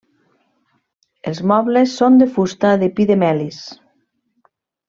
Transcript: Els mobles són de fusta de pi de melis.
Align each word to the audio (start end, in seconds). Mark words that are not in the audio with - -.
Els 1.31 1.41
mobles 1.51 1.93
són 1.99 2.17
de 2.23 2.29
fusta 2.39 2.75
de 2.85 2.91
pi 3.01 3.09
de 3.13 3.21
melis. 3.25 3.63